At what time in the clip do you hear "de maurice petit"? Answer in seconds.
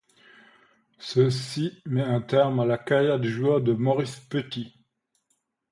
3.61-4.73